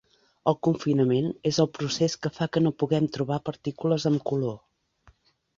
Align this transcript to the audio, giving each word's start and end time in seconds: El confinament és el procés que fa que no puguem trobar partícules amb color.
El 0.51 0.55
confinament 0.67 1.27
és 1.49 1.59
el 1.65 1.69
procés 1.79 2.17
que 2.23 2.33
fa 2.39 2.49
que 2.57 2.63
no 2.65 2.73
puguem 2.85 3.11
trobar 3.19 3.41
partícules 3.51 4.11
amb 4.15 4.29
color. 4.33 4.59